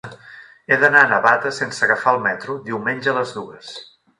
[0.73, 3.75] He d'anar a Navata sense agafar el metro diumenge a les dues.